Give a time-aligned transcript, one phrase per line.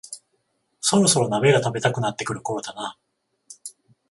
[0.79, 2.97] そろそろ鍋が食べたくなってくるころだな